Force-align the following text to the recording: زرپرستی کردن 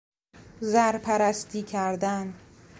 زرپرستی 0.61 1.63
کردن 1.63 2.33